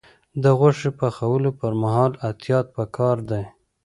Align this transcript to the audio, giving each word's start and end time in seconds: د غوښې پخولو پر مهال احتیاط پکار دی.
د 0.43 0.45
غوښې 0.59 0.89
پخولو 0.99 1.49
پر 1.59 1.71
مهال 1.81 2.11
احتیاط 2.27 2.65
پکار 2.77 3.17
دی. 3.29 3.43